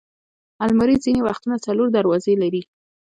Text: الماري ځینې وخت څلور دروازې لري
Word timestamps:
الماري 0.63 0.95
ځینې 1.03 1.21
وخت 1.27 1.43
څلور 1.65 1.87
دروازې 1.97 2.33
لري 2.41 2.61